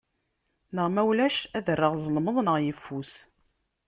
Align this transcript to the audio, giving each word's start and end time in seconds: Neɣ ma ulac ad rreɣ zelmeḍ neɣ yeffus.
Neɣ 0.75 0.87
ma 0.89 1.01
ulac 1.09 1.37
ad 1.57 1.67
rreɣ 1.77 1.93
zelmeḍ 2.03 2.37
neɣ 2.41 2.55
yeffus. 2.65 3.13